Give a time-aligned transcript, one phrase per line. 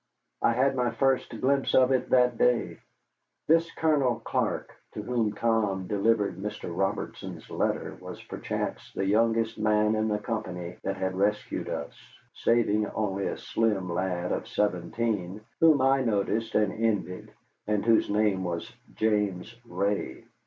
[0.41, 2.79] I had my first glimpse of it that day.
[3.47, 6.75] This Colonel Clark to whom Tom delivered Mr.
[6.75, 11.93] Robertson's letter was perchance the youngest man in the company that had rescued us,
[12.33, 17.31] saving only a slim lad of seventeen whom I noticed and envied,
[17.67, 20.23] and whose name was James Ray.